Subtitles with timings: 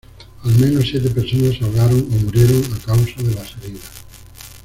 [0.43, 3.85] Al menos siete personas se ahogaron o murieron a causa de las heridas.